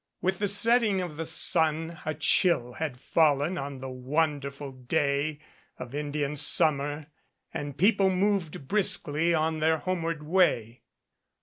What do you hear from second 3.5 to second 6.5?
on the wonderful day of In dian